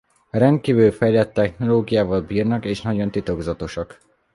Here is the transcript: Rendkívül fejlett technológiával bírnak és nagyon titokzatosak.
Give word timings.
Rendkívül 0.31 0.91
fejlett 0.91 1.33
technológiával 1.33 2.21
bírnak 2.21 2.65
és 2.65 2.81
nagyon 2.81 3.11
titokzatosak. 3.11 4.01